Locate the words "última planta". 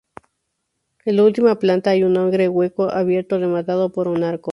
1.25-1.91